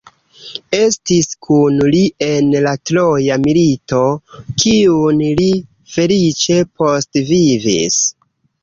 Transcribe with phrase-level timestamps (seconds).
[0.77, 1.99] Estis kun li
[2.29, 4.03] en la Troja milito,
[4.65, 5.49] kiun li
[5.95, 8.05] feliĉe postvivis.